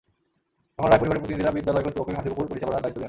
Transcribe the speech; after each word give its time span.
তখন 0.75 0.89
রায় 0.89 1.01
পরিবারের 1.01 1.21
প্রতিনিধিরা 1.23 1.55
বিদ্যালয় 1.57 1.83
কর্তৃপক্ষকে 1.85 2.17
হাতি 2.17 2.29
পুকুর 2.31 2.49
পরিচালনার 2.51 2.81
দায়িত্ব 2.83 2.97
দেন। 2.97 2.99